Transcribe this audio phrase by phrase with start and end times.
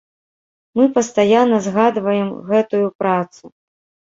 [0.79, 3.43] Мы пастаянна згадваем гэтую працу.